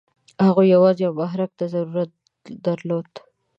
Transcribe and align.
هغه 0.45 0.63
یوازې 0.73 1.01
یوه 1.05 1.15
محرک 1.21 1.51
ته 1.59 1.65
ضرورت 1.73 2.11
درلود. 2.65 3.09